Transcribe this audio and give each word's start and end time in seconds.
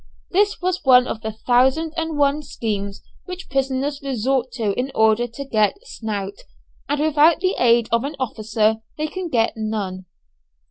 This 0.31 0.59
was 0.63 0.83
one 0.83 1.05
of 1.07 1.21
the 1.21 1.31
thousand 1.31 1.93
and 1.95 2.17
one 2.17 2.41
schemes 2.41 3.03
which 3.25 3.51
prisoners 3.51 4.01
resort 4.01 4.51
to 4.53 4.73
in 4.73 4.91
order 4.95 5.27
to 5.27 5.45
get 5.45 5.77
"snout," 5.85 6.33
and 6.89 6.99
without 6.99 7.39
the 7.41 7.53
aid 7.59 7.87
of 7.91 8.03
an 8.03 8.15
officer 8.19 8.77
they 8.97 9.05
can 9.05 9.29
get 9.29 9.53
none. 9.55 10.07